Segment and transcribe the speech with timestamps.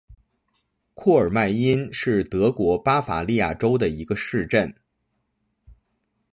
[0.95, 4.73] 库尔迈因是德国巴伐利亚州的一个市镇。